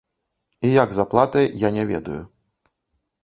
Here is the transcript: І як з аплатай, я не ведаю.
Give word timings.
І 0.69 0.69
як 0.83 0.89
з 0.95 1.03
аплатай, 1.03 1.45
я 1.63 1.69
не 1.77 1.83
ведаю. 1.91 2.17